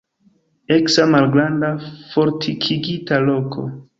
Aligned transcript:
Eksa 0.75 1.03
malgranda 1.11 1.69
fortikigita 2.15 3.23
loko. 3.29 3.71